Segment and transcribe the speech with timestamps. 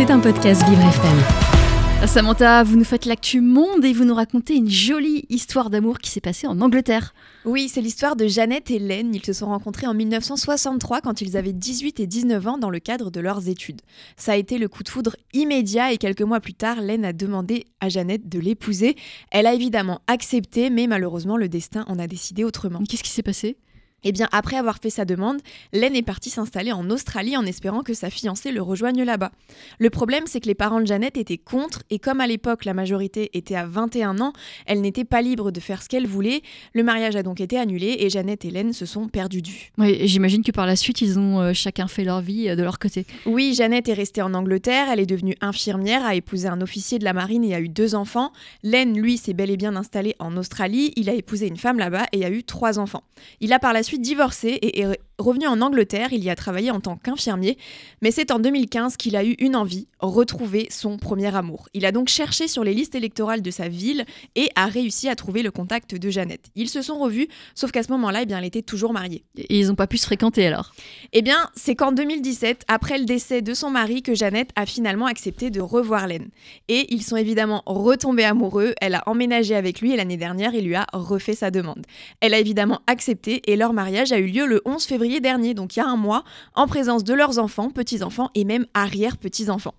[0.00, 2.08] C'est un podcast Vivre FM.
[2.08, 6.08] Samantha, vous nous faites l'actu monde et vous nous racontez une jolie histoire d'amour qui
[6.08, 7.12] s'est passée en Angleterre.
[7.44, 9.14] Oui, c'est l'histoire de Jeannette et Len.
[9.14, 12.78] Ils se sont rencontrés en 1963 quand ils avaient 18 et 19 ans dans le
[12.78, 13.82] cadre de leurs études.
[14.16, 17.12] Ça a été le coup de foudre immédiat et quelques mois plus tard, Len a
[17.12, 18.96] demandé à Jeannette de l'épouser.
[19.30, 22.80] Elle a évidemment accepté, mais malheureusement, le destin en a décidé autrement.
[22.88, 23.58] Qu'est-ce qui s'est passé?
[24.04, 25.38] Eh bien, après avoir fait sa demande,
[25.72, 29.32] Len est partie s'installer en Australie en espérant que sa fiancée le rejoigne là-bas.
[29.78, 32.74] Le problème, c'est que les parents de Jeannette étaient contre, et comme à l'époque la
[32.74, 34.32] majorité était à 21 ans,
[34.66, 36.42] elle n'était pas libre de faire ce qu'elle voulait.
[36.72, 39.70] Le mariage a donc été annulé et Jeannette et Len se sont perdus du.
[39.78, 42.62] Oui, j'imagine que par la suite, ils ont euh, chacun fait leur vie euh, de
[42.62, 43.06] leur côté.
[43.26, 47.04] Oui, Jeannette est restée en Angleterre, elle est devenue infirmière, a épousé un officier de
[47.04, 48.32] la marine et a eu deux enfants.
[48.62, 52.06] Len, lui, s'est bel et bien installé en Australie, il a épousé une femme là-bas
[52.12, 53.02] et a eu trois enfants.
[53.40, 54.86] Il a par la suite divorcé et
[55.20, 57.58] revenu en Angleterre, il y a travaillé en tant qu'infirmier,
[58.02, 61.68] mais c'est en 2015 qu'il a eu une envie, retrouver son premier amour.
[61.74, 65.14] Il a donc cherché sur les listes électorales de sa ville et a réussi à
[65.14, 66.46] trouver le contact de Jeannette.
[66.56, 69.24] Ils se sont revus, sauf qu'à ce moment-là, eh bien, elle était toujours mariée.
[69.36, 70.72] Et ils n'ont pas pu se fréquenter alors?
[71.12, 75.06] Eh bien, c'est qu'en 2017, après le décès de son mari, que Jeannette a finalement
[75.06, 76.28] accepté de revoir Len.
[76.68, 80.64] Et ils sont évidemment retombés amoureux, elle a emménagé avec lui et l'année dernière, il
[80.64, 81.84] lui a refait sa demande.
[82.20, 85.74] Elle a évidemment accepté et leur mariage a eu lieu le 11 février dernier, donc
[85.74, 86.22] il y a un mois,
[86.54, 89.74] en présence de leurs enfants, petits-enfants et même arrière-petits-enfants.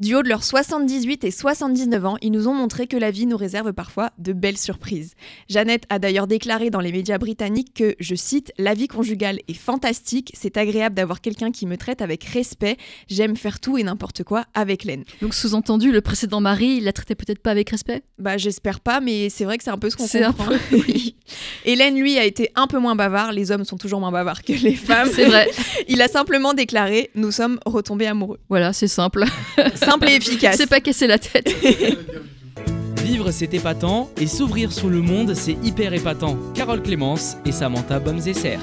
[0.00, 3.26] Du haut de leurs 78 et 79 ans, ils nous ont montré que la vie
[3.26, 5.14] nous réserve parfois de belles surprises.
[5.48, 9.54] Jeannette a d'ailleurs déclaré dans les médias britanniques que, je cite, La vie conjugale est
[9.54, 12.76] fantastique, c'est agréable d'avoir quelqu'un qui me traite avec respect,
[13.08, 15.04] j'aime faire tout et n'importe quoi avec Len.
[15.22, 18.02] Donc sous-entendu, le précédent mari, il la traitait peut-être pas avec respect?
[18.18, 20.52] Bah j'espère pas, mais c'est vrai que c'est un peu ce qu'on comprend.
[20.52, 21.16] Un peu, oui.
[21.64, 24.52] Hélène, lui, a été un peu moins bavard, les hommes sont toujours moins bavards que
[24.52, 25.08] les femmes.
[25.12, 25.48] c'est vrai.
[25.88, 28.38] il a simplement déclaré, nous sommes retombés amoureux.
[28.48, 29.24] Voilà, c'est simple.
[29.74, 30.56] Simple et efficace.
[30.56, 31.54] C'est pas casser la tête.
[33.02, 36.36] Vivre, c'est épatant, et s'ouvrir sur le monde, c'est hyper épatant.
[36.54, 38.58] Carole Clémence et Samantha Bomzesser.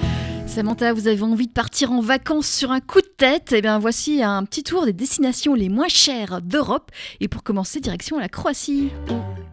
[0.46, 3.54] Samantha, vous avez envie de partir en vacances sur un coup de tête?
[3.56, 6.92] Eh bien, voici un petit tour des destinations les moins chères d'Europe.
[7.20, 8.90] Et pour commencer, direction la Croatie.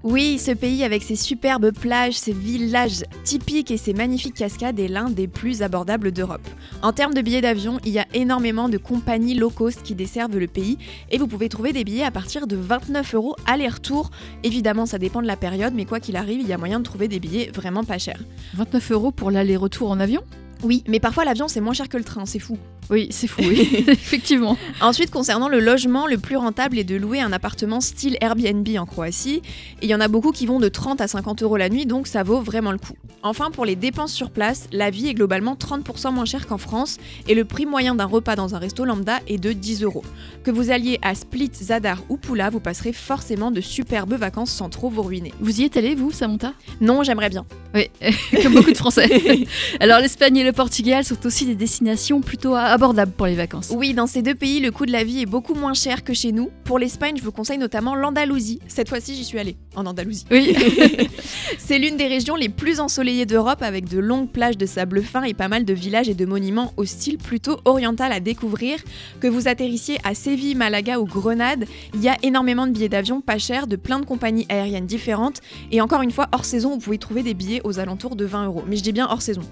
[0.03, 4.89] Oui, ce pays avec ses superbes plages, ses villages typiques et ses magnifiques cascades est
[4.89, 6.47] l'un des plus abordables d'Europe.
[6.83, 10.39] En termes de billets d'avion, il y a énormément de compagnies low cost qui desservent
[10.39, 10.77] le pays
[11.11, 14.11] et vous pouvez trouver des billets à partir de 29 euros aller-retour.
[14.43, 16.85] Évidemment, ça dépend de la période, mais quoi qu'il arrive, il y a moyen de
[16.85, 18.21] trouver des billets vraiment pas chers.
[18.55, 20.23] 29 euros pour l'aller-retour en avion?
[20.63, 22.59] Oui, mais parfois l'avion c'est moins cher que le train, c'est fou.
[22.89, 24.57] Oui, c'est fou, oui, effectivement.
[24.81, 28.87] Ensuite, concernant le logement, le plus rentable est de louer un appartement style Airbnb en
[28.87, 29.43] Croatie.
[29.83, 31.87] Et il y en a beaucoup qui vont de 30 à 50 euros la nuit,
[31.87, 32.95] donc ça vaut vraiment le coup.
[33.23, 36.97] Enfin, pour les dépenses sur place, la vie est globalement 30% moins chère qu'en France
[37.29, 40.05] et le prix moyen d'un repas dans un resto lambda est de 10 euros.
[40.43, 44.71] Que vous alliez à Split, Zadar ou Pula, vous passerez forcément de superbes vacances sans
[44.71, 45.35] trop vous ruiner.
[45.41, 46.55] Vous y êtes allé, vous, Samantha?
[46.81, 47.45] Non, j'aimerais bien.
[47.75, 47.91] Oui,
[48.43, 49.47] comme beaucoup de Français.
[49.81, 53.73] Alors, l'Espagne et le Portugal sont aussi des destinations plutôt abordables pour les vacances.
[53.75, 56.15] Oui, dans ces deux pays, le coût de la vie est beaucoup moins cher que
[56.15, 56.51] chez nous.
[56.65, 58.61] Pour l'Espagne, je vous conseille notamment l'Andalousie.
[58.69, 60.25] Cette fois-ci, j'y suis allée, en Andalousie.
[60.31, 60.55] Oui.
[61.59, 65.25] C'est l'une des régions les plus ensoleillées d'Europe avec de longues plages de sable fin
[65.25, 68.79] et pas mal de villages et de monuments au style plutôt oriental à découvrir.
[69.21, 71.65] Que vous atterrissiez à Séville, Malaga ou Grenade,
[71.95, 75.41] il y a énormément de billets d'avion pas chers de plein de compagnies aériennes différentes.
[75.73, 78.47] Et encore une fois, hors saison, vous pouvez trouver des billets aux alentours de 20
[78.47, 78.63] euros.
[78.69, 79.43] Mais je dis bien hors saison.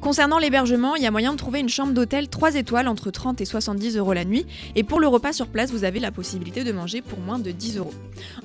[0.00, 3.40] Concernant l'hébergement, il y a moyen de trouver une chambre d'hôtel 3 étoiles entre 30
[3.40, 4.46] et 70 euros la nuit.
[4.74, 7.50] Et pour le repas sur place, vous avez la possibilité de manger pour moins de
[7.50, 7.94] 10 euros.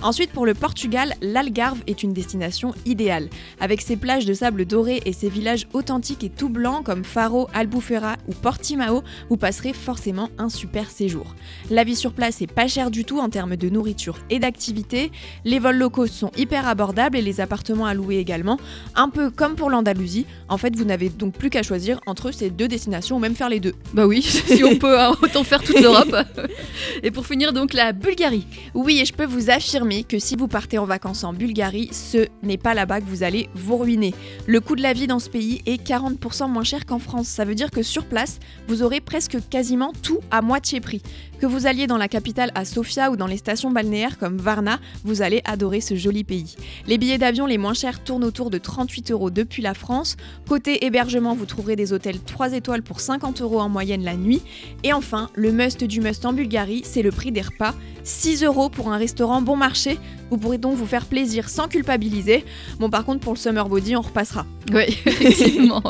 [0.01, 3.29] Ensuite, pour le Portugal, l'Algarve est une destination idéale.
[3.59, 7.47] Avec ses plages de sable doré et ses villages authentiques et tout blancs comme Faro,
[7.53, 11.35] Albufeira ou Portimao, vous passerez forcément un super séjour.
[11.69, 15.11] La vie sur place est pas chère du tout en termes de nourriture et d'activité.
[15.45, 18.57] Les vols locaux sont hyper abordables et les appartements à louer également.
[18.95, 20.25] Un peu comme pour l'Andalousie.
[20.49, 23.49] En fait, vous n'avez donc plus qu'à choisir entre ces deux destinations ou même faire
[23.49, 23.73] les deux.
[23.95, 26.15] Bah oui, si on peut, hein, autant faire toute l'Europe.
[27.03, 28.45] et pour finir, donc la Bulgarie.
[28.75, 32.27] Oui, et je peux vous affirmer que si vous partez en vacances en Bulgarie, ce
[32.43, 34.13] n'est pas là-bas que vous allez vous ruiner.
[34.45, 37.27] Le coût de la vie dans ce pays est 40% moins cher qu'en France.
[37.27, 38.37] Ça veut dire que sur place,
[38.67, 41.01] vous aurez presque quasiment tout à moitié prix.
[41.41, 44.79] Que vous alliez dans la capitale à Sofia ou dans les stations balnéaires comme Varna,
[45.03, 46.55] vous allez adorer ce joli pays.
[46.85, 50.17] Les billets d'avion les moins chers tournent autour de 38 euros depuis la France.
[50.47, 54.15] Côté hébergement restaurants, vous trouverez des hôtels 3 étoiles pour 50 euros en moyenne la
[54.15, 54.41] nuit.
[54.83, 57.73] Et enfin, le must du must en Bulgarie, c'est le prix des repas.
[58.03, 59.97] 6 euros pour un restaurant bon marché.
[60.29, 62.43] Vous pourrez donc vous faire plaisir sans culpabiliser.
[62.79, 64.45] Bon, par contre, pour le summer body, on repassera.
[64.73, 65.83] Oui, effectivement.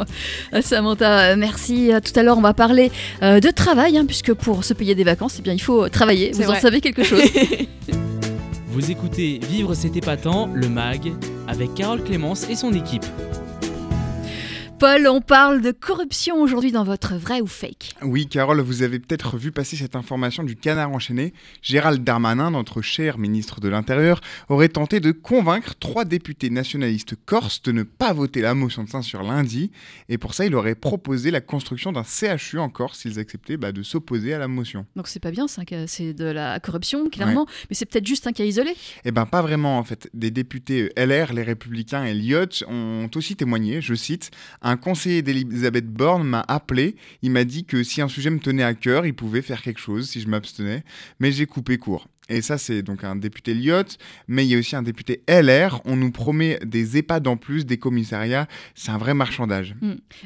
[0.53, 1.91] Euh, Samantha, euh, merci.
[2.03, 2.91] Tout à l'heure, on va parler
[3.21, 6.31] euh, de travail, hein, puisque pour se payer des vacances, eh bien, il faut travailler.
[6.33, 7.21] Vous en savez quelque chose
[8.67, 11.11] Vous écoutez Vivre c'est épatant, le MAG,
[11.47, 13.05] avec Carole Clémence et son équipe.
[14.81, 17.93] Paul, on parle de corruption aujourd'hui dans votre vrai ou fake.
[18.01, 21.33] Oui, Carole, vous avez peut-être vu passer cette information du canard enchaîné.
[21.61, 27.61] Gérald Darmanin, notre cher ministre de l'Intérieur, aurait tenté de convaincre trois députés nationalistes corses
[27.61, 29.69] de ne pas voter la motion de censure lundi.
[30.09, 33.71] Et pour ça, il aurait proposé la construction d'un CHU en Corse s'ils acceptaient bah,
[33.71, 34.87] de s'opposer à la motion.
[34.95, 37.45] Donc c'est pas bien, c'est de la corruption, clairement.
[37.69, 38.71] Mais c'est peut-être juste un cas isolé.
[39.05, 40.09] Eh ben pas vraiment en fait.
[40.15, 44.31] Des députés LR, les Républicains et l'IOT ont aussi témoigné, je cite,
[44.70, 48.63] un conseiller d'Elisabeth Borne m'a appelé, il m'a dit que si un sujet me tenait
[48.63, 50.83] à cœur, il pouvait faire quelque chose si je m'abstenais,
[51.19, 52.07] mais j'ai coupé court.
[52.29, 53.83] Et ça, c'est donc un député Lyot,
[54.29, 55.81] mais il y a aussi un député LR.
[55.83, 58.47] On nous promet des EHPAD en plus, des commissariats.
[58.73, 59.75] C'est un vrai marchandage.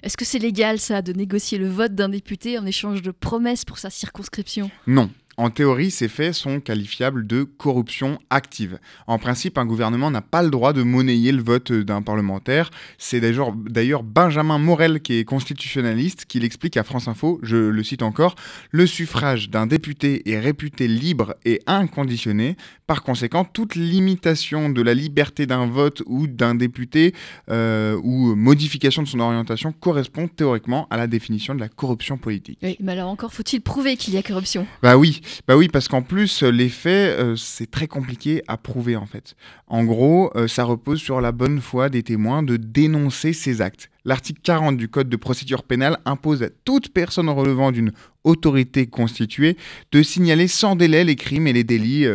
[0.03, 3.65] Est-ce que c'est légal, ça, de négocier le vote d'un député en échange de promesses
[3.65, 4.69] pour sa circonscription?
[4.85, 5.09] Non.
[5.37, 8.79] En théorie, ces faits sont qualifiables de corruption active.
[9.05, 12.71] En principe, un gouvernement n'a pas le droit de monnayer le vote d'un parlementaire.
[12.97, 18.01] C'est d'ailleurs Benjamin Morel, qui est constitutionnaliste, qui l'explique à France Info, je le cite
[18.01, 18.35] encore,
[18.71, 22.55] le suffrage d'un député est réputé libre et inconditionné.
[22.87, 27.13] Par conséquent, toute limitation de la liberté d'un vote ou d'un député
[27.49, 32.59] euh, ou modification de son orientation correspond théoriquement à la définition de la corruption politique.
[32.61, 34.67] Oui, mais alors encore, faut-il prouver qu'il y a corruption?
[34.83, 38.57] Bah oui, bah oui, parce qu'en plus, euh, les faits, euh, c'est très compliqué à
[38.57, 39.35] prouver en fait.
[39.67, 43.89] En gros, euh, ça repose sur la bonne foi des témoins de dénoncer ces actes.
[44.05, 47.91] L'article 40 du Code de procédure pénale impose à toute personne relevant d'une
[48.23, 49.57] autorité constituée
[49.91, 52.05] de signaler sans délai les crimes et les délits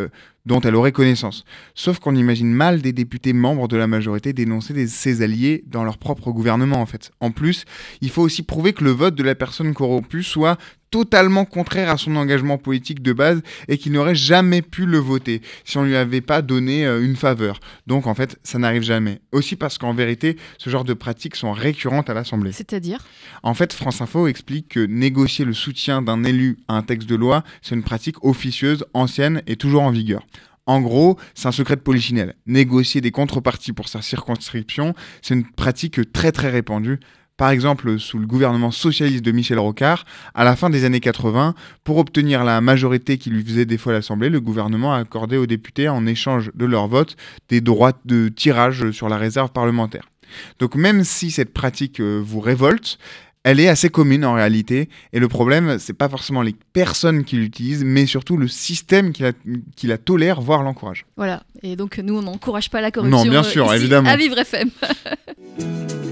[0.46, 1.44] dont elle aurait connaissance.
[1.74, 5.84] Sauf qu'on imagine mal des députés membres de la majorité dénoncer des- ses alliés dans
[5.84, 7.10] leur propre gouvernement en fait.
[7.20, 7.64] En plus,
[8.00, 10.58] il faut aussi prouver que le vote de la personne corrompue soit
[10.90, 15.40] totalement contraire à son engagement politique de base et qu'il n'aurait jamais pu le voter
[15.64, 17.60] si on lui avait pas donné euh, une faveur.
[17.86, 19.20] Donc en fait, ça n'arrive jamais.
[19.32, 22.52] Aussi parce qu'en vérité, ce genre de pratiques sont récurrentes à l'Assemblée.
[22.52, 23.04] C'est-à-dire?
[23.42, 27.16] En fait, France Info explique que négocier le soutien d'un élu à un texte de
[27.16, 30.26] loi, c'est une pratique officieuse, ancienne et toujours en vigueur.
[30.66, 32.34] En gros, c'est un secret de polichinelle.
[32.46, 37.00] Négocier des contreparties pour sa circonscription, c'est une pratique très très répandue.
[37.40, 40.04] Par exemple, sous le gouvernement socialiste de Michel Rocard,
[40.34, 41.54] à la fin des années 80,
[41.84, 45.46] pour obtenir la majorité qui lui faisait défaut à l'Assemblée, le gouvernement a accordé aux
[45.46, 47.16] députés, en échange de leur vote,
[47.48, 50.10] des droits de tirage sur la réserve parlementaire.
[50.58, 52.98] Donc même si cette pratique euh, vous révolte,
[53.42, 54.90] elle est assez commune en réalité.
[55.14, 59.22] Et le problème, c'est pas forcément les personnes qui l'utilisent, mais surtout le système qui
[59.22, 59.32] la,
[59.76, 61.06] qui la tolère, voire l'encourage.
[61.16, 61.42] Voilà.
[61.62, 63.24] Et donc, nous, on n'encourage pas la corruption.
[63.24, 64.10] Non, bien euh, sûr, ici, évidemment.
[64.10, 64.68] À Vivre FM.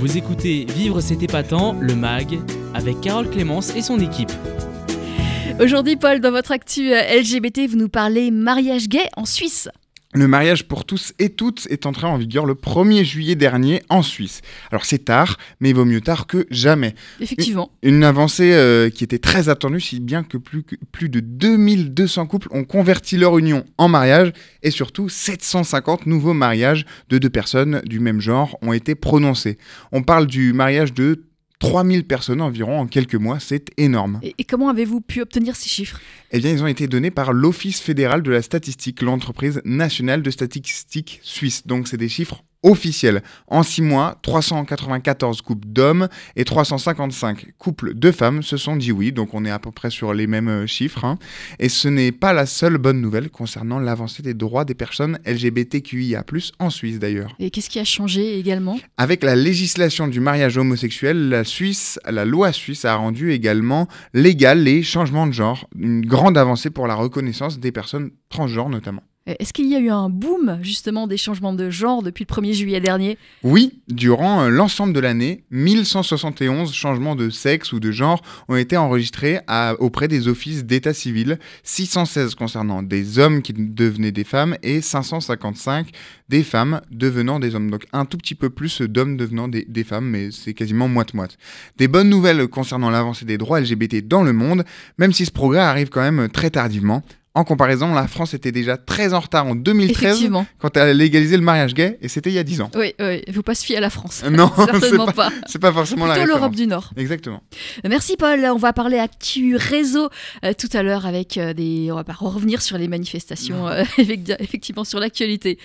[0.00, 2.38] Vous écoutez Vivre c'est épatant, le MAG,
[2.72, 4.32] avec Carole Clémence et son équipe.
[5.60, 9.68] Aujourd'hui, Paul, dans votre actu euh, LGBT, vous nous parlez mariage gay en Suisse.
[10.12, 14.02] Le mariage pour tous et toutes est entré en vigueur le 1er juillet dernier en
[14.02, 14.40] Suisse.
[14.72, 16.96] Alors c'est tard, mais il vaut mieux tard que jamais.
[17.20, 17.70] Effectivement.
[17.84, 22.26] Une avancée euh, qui était très attendue, si bien que plus, que- plus de 2200
[22.26, 24.32] couples ont converti leur union en mariage
[24.64, 29.58] et surtout 750 nouveaux mariages de deux personnes du même genre ont été prononcés.
[29.92, 31.22] On parle du mariage de
[31.60, 34.18] 3000 personnes environ en quelques mois, c'est énorme.
[34.22, 36.00] Et, et comment avez-vous pu obtenir ces chiffres?
[36.32, 40.30] Eh bien, ils ont été donnés par l'Office fédéral de la statistique, l'entreprise nationale de
[40.30, 41.66] statistique suisse.
[41.66, 43.22] Donc, c'est des chiffres officiels.
[43.46, 49.12] En six mois, 394 couples d'hommes et 355 couples de femmes se sont dit oui.
[49.12, 51.04] Donc, on est à peu près sur les mêmes euh, chiffres.
[51.04, 51.18] hein.
[51.58, 56.24] Et ce n'est pas la seule bonne nouvelle concernant l'avancée des droits des personnes LGBTQIA+,
[56.58, 57.34] en Suisse d'ailleurs.
[57.38, 58.78] Et qu'est-ce qui a changé également?
[58.96, 64.62] Avec la législation du mariage homosexuel, la Suisse, la loi suisse a rendu également légal
[64.62, 69.02] les changements de genre, une grande avancée pour la reconnaissance des personnes transgenres notamment.
[69.30, 72.34] Euh, Est-ce qu'il y a eu un boom justement des changements de genre depuis le
[72.34, 73.18] 1er juillet dernier?
[73.42, 78.76] Oui, durant euh, l'ensemble de l'année, 1171 changements de sexe ou de genre ont été
[78.76, 79.40] enregistrés
[79.78, 85.90] auprès des offices d'état civil, 616 concernant des hommes qui devenaient des femmes et 555
[86.28, 87.70] des femmes devenant des hommes.
[87.70, 91.36] Donc un tout petit peu plus d'hommes devenant des, des femmes, mais c'est quasiment moite-moite.
[91.76, 94.64] Des bonnes nouvelles concernant l'avancée des droits LGBT dans le monde,
[94.98, 97.02] même si ce progrès arrive quand même très tardivement.
[97.32, 100.46] En comparaison, la France était déjà très en retard en 2013 Effectivement.
[100.58, 102.70] quand elle a légalisé le mariage gay, et c'était il y a 10 ans.
[102.74, 104.24] Oui, oui, il faut pas se fier à la France.
[104.30, 105.30] Non, Certainement pas, pas.
[105.46, 106.90] c'est pas forcément la Plutôt l'Europe du Nord.
[106.96, 107.40] Exactement.
[107.88, 110.08] Merci Paul, on va parler actu réseau
[110.44, 111.88] euh, tout à l'heure avec euh, des...
[111.92, 115.56] On va pas revenir sur les manifestations, euh, effecti- effectivement sur l'actualité.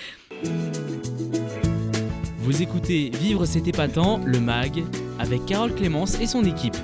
[2.41, 4.83] Vous écoutez Vivre c'est épatant, le MAG,
[5.17, 6.77] avec Carole Clémence et son équipe.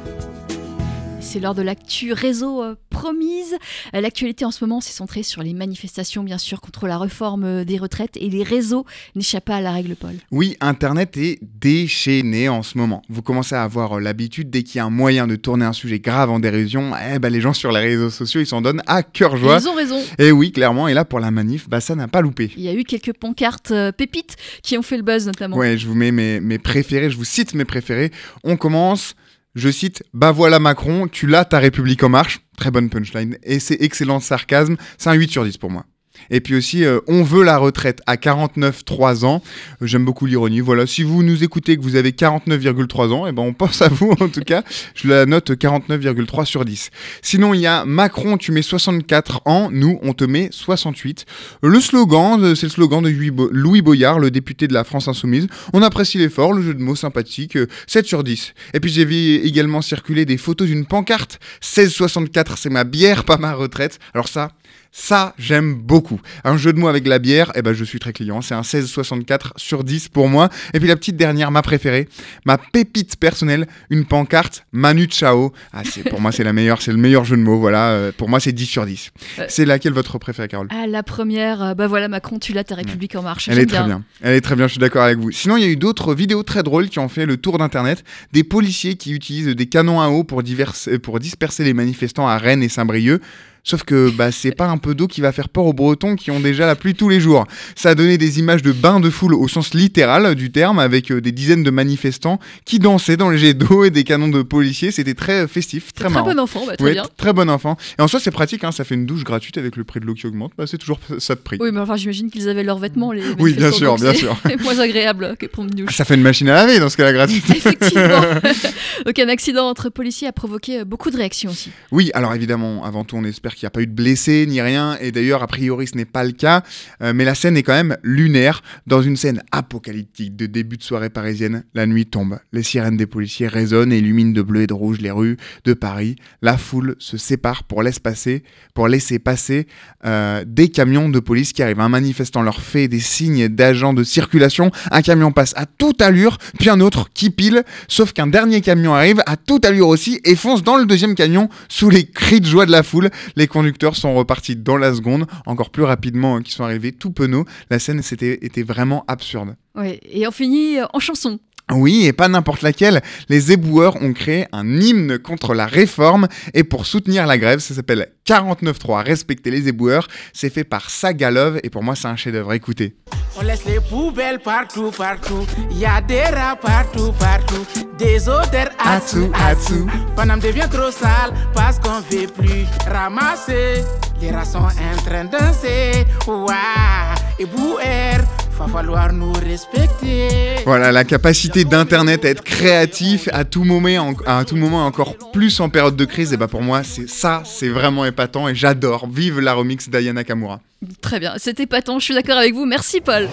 [1.31, 3.55] C'est l'heure de l'actu réseau euh, promise.
[3.95, 7.45] Euh, L'actualité en ce moment s'est centrée sur les manifestations, bien sûr, contre la réforme
[7.45, 8.85] euh, des retraites et les réseaux
[9.15, 10.11] n'échappent pas à la règle, Paul.
[10.31, 13.01] Oui, Internet est déchaîné en ce moment.
[13.07, 15.99] Vous commencez à avoir l'habitude, dès qu'il y a un moyen de tourner un sujet
[15.99, 19.01] grave en dérision, eh ben, les gens sur les réseaux sociaux, ils s'en donnent à
[19.01, 19.59] cœur joie.
[19.61, 20.01] Ils ont raison.
[20.19, 22.51] Et oui, clairement, et là pour la manif, bah, ça n'a pas loupé.
[22.57, 25.55] Il y a eu quelques pancartes euh, pépites qui ont fait le buzz notamment.
[25.55, 28.11] Ouais, je vous mets mes, mes préférés, je vous cite mes préférés.
[28.43, 29.15] On commence,
[29.55, 32.41] je cite, bah voilà Macron, tu l'as ta République en marche.
[32.57, 33.37] Très bonne punchline.
[33.43, 35.85] Et c'est excellent sarcasme, c'est un 8 sur 10 pour moi.
[36.29, 39.41] Et puis aussi, euh, on veut la retraite à 49,3 ans.
[39.81, 40.59] Euh, J'aime beaucoup l'ironie.
[40.59, 43.89] Voilà, si vous nous écoutez que vous avez 49,3 ans, et ben on pense à
[43.89, 44.63] vous en tout cas.
[44.95, 46.89] Je la note 49,3 sur 10.
[47.21, 49.69] Sinon, il y a Macron, tu mets 64 ans.
[49.71, 51.25] Nous, on te met 68.
[51.63, 54.83] Le slogan, euh, c'est le slogan de Louis Bo- Louis Boyard, le député de la
[54.83, 55.47] France Insoumise.
[55.73, 58.53] On apprécie l'effort, le jeu de mots sympathique, euh, 7 sur 10.
[58.73, 61.39] Et puis j'ai vu également circuler des photos d'une pancarte.
[61.61, 63.99] 16,64, c'est ma bière, pas ma retraite.
[64.13, 64.49] Alors ça,
[64.93, 66.19] ça, j'aime beaucoup.
[66.43, 68.41] Un jeu de mots avec la bière, eh ben, je suis très client.
[68.41, 70.49] C'est un 16,64 sur 10 pour moi.
[70.73, 72.09] Et puis la petite dernière, ma préférée,
[72.45, 75.53] ma pépite personnelle, une pancarte Manu Chao.
[75.71, 77.57] Ah, pour moi, c'est la meilleure, c'est le meilleur jeu de mots.
[77.59, 79.11] Voilà, Euh, pour moi, c'est 10 sur 10.
[79.39, 80.67] Euh, C'est laquelle votre préférée, Carole?
[80.71, 83.47] Ah, la première, euh, bah voilà, Macron, tu l'as ta République en marche.
[83.49, 84.03] Elle est très bien.
[84.21, 85.31] Elle est très bien, je suis d'accord avec vous.
[85.31, 88.03] Sinon, il y a eu d'autres vidéos très drôles qui ont fait le tour d'Internet.
[88.33, 92.37] Des policiers qui utilisent des canons à eau pour, euh, pour disperser les manifestants à
[92.37, 93.21] Rennes et Saint-Brieuc.
[93.63, 96.31] Sauf que bah, c'est pas un peu d'eau qui va faire peur aux Bretons qui
[96.31, 97.45] ont déjà la pluie tous les jours.
[97.75, 101.11] Ça a donné des images de bains de foule au sens littéral du terme, avec
[101.11, 104.41] euh, des dizaines de manifestants qui dansaient dans les jets d'eau et des canons de
[104.41, 104.91] policiers.
[104.91, 106.33] C'était très festif, très Très, marrant.
[106.33, 107.03] bon enfant, bah, très Ouais, bien.
[107.17, 107.77] très bon enfant.
[107.99, 110.05] Et en soi, c'est pratique, hein, ça fait une douche gratuite avec le prix de
[110.05, 110.51] l'eau qui augmente.
[110.57, 111.57] Bah, c'est toujours ça de prix.
[111.59, 114.35] Oui, mais enfin, j'imagine qu'ils avaient leurs vêtements, les Oui, bien sûr, bien c'est sûr.
[114.63, 115.95] moins agréable que pour une douche.
[115.95, 117.45] Ça fait une machine à laver dans ce cas-là gratuite.
[117.49, 118.21] Effectivement.
[119.05, 121.69] Donc un accident entre policiers a provoqué euh, beaucoup de réactions aussi.
[121.91, 124.61] Oui, alors évidemment, avant tout, on espère qu'il n'y a pas eu de blessés ni
[124.61, 126.63] rien, et d'ailleurs, a priori, ce n'est pas le cas,
[127.01, 128.61] Euh, mais la scène est quand même lunaire.
[128.87, 133.07] Dans une scène apocalyptique de début de soirée parisienne, la nuit tombe, les sirènes des
[133.07, 136.15] policiers résonnent et illuminent de bleu et de rouge les rues de Paris.
[136.41, 138.43] La foule se sépare pour laisser passer,
[138.73, 139.67] pour laisser passer
[140.05, 141.79] euh, des camions de police qui arrivent.
[141.79, 146.37] Un manifestant leur fait des signes d'agents de circulation, un camion passe à toute allure,
[146.59, 150.35] puis un autre qui pile, sauf qu'un dernier camion arrive à toute allure aussi et
[150.35, 153.09] fonce dans le deuxième camion sous les cris de joie de la foule.
[153.47, 157.45] Conducteurs sont repartis dans la seconde, encore plus rapidement hein, qu'ils sont arrivés tout penauds.
[157.69, 159.55] La scène c'était, était vraiment absurde.
[159.75, 159.99] Ouais.
[160.03, 161.39] Et on finit euh, en chanson.
[161.71, 163.01] Oui, et pas n'importe laquelle.
[163.29, 167.73] Les éboueurs ont créé un hymne contre la réforme et pour soutenir la grève, ça
[167.73, 170.07] s'appelle 49.3, respecter les éboueurs.
[170.33, 172.53] C'est fait par Sagalov et pour moi c'est un chef-d'œuvre.
[172.53, 172.95] Écoutez.
[173.39, 175.45] On laisse les poubelles partout, partout.
[175.71, 177.65] Il y a des rats partout, partout.
[177.97, 179.73] Des odeurs Atsu, atsu, atsu.
[179.73, 179.73] atsu.
[180.15, 183.83] Paname devient trop sale parce qu'on veut plus ramasser.
[184.21, 186.05] Les rats sont en train de danser.
[186.27, 188.20] Ouah, et bouer.
[188.61, 190.27] Va falloir nous respecter.
[190.65, 195.15] Voilà, la capacité d'Internet à être créatif à tout moment, en- à tout moment encore
[195.33, 198.53] plus en période de crise, et bah pour moi, c'est ça, c'est vraiment épatant et
[198.53, 199.07] j'adore.
[199.11, 200.59] Vive la remix d'Ayana Kamura.
[201.01, 202.65] Très bien, c'était épatant, je suis d'accord avec vous.
[202.65, 203.27] Merci Paul.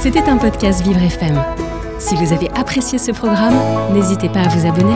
[0.00, 1.42] C'était un podcast Vivre FM.
[1.98, 3.58] Si vous avez apprécié ce programme,
[3.92, 4.94] n'hésitez pas à vous abonner.